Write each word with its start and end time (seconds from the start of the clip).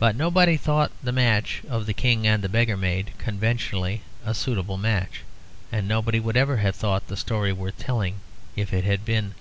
But 0.00 0.16
nobody 0.16 0.56
thought 0.56 0.90
the 1.00 1.12
match 1.12 1.62
of 1.68 1.86
the 1.86 1.94
king 1.94 2.26
and 2.26 2.42
the 2.42 2.48
beggar 2.48 2.76
maid 2.76 3.12
conventionally 3.16 4.02
a 4.26 4.34
suitable 4.34 4.76
match; 4.76 5.20
and 5.70 5.86
nobody 5.86 6.18
would 6.18 6.36
ever 6.36 6.56
have 6.56 6.74
thought 6.74 7.06
the 7.06 7.16
story 7.16 7.52
worth 7.52 7.78
telling 7.78 8.18
if 8.56 8.72
it 8.72 8.82
had 8.82 9.04
been. 9.04 9.34